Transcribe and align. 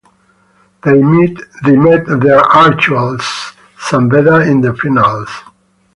They 0.83 0.93
met 0.99 1.35
their 2.07 2.39
archrivals, 2.41 3.55
San 3.77 4.09
Beda 4.09 4.39
in 4.49 4.61
the 4.61 4.75
finals. 4.75 5.29